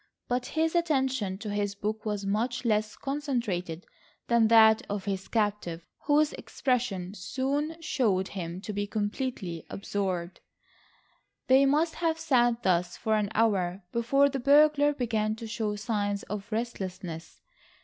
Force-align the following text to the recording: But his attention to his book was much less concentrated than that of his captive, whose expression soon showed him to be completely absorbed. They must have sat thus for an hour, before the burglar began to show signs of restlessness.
But 0.27 0.47
his 0.57 0.73
attention 0.73 1.37
to 1.37 1.51
his 1.51 1.75
book 1.75 2.05
was 2.07 2.25
much 2.25 2.65
less 2.65 2.95
concentrated 2.95 3.85
than 4.29 4.47
that 4.47 4.81
of 4.89 5.05
his 5.05 5.27
captive, 5.27 5.85
whose 6.07 6.33
expression 6.33 7.13
soon 7.13 7.79
showed 7.83 8.29
him 8.29 8.61
to 8.61 8.73
be 8.73 8.87
completely 8.87 9.63
absorbed. 9.69 10.39
They 11.45 11.67
must 11.67 11.93
have 12.01 12.17
sat 12.17 12.63
thus 12.63 12.97
for 12.97 13.13
an 13.13 13.29
hour, 13.35 13.83
before 13.91 14.27
the 14.27 14.39
burglar 14.39 14.91
began 14.95 15.35
to 15.35 15.45
show 15.45 15.75
signs 15.75 16.23
of 16.23 16.51
restlessness. 16.51 17.39